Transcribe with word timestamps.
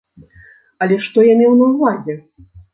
Але 0.85 0.97
што 1.09 1.27
я 1.29 1.37
меў 1.43 1.53
на 1.63 1.71
ўвазе? 1.77 2.21